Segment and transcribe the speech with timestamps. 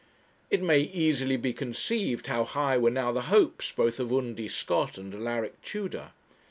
[0.49, 4.97] It may easily be conceived how high were now the hopes both of Undy Scott
[4.97, 6.09] and Alaric Tudor.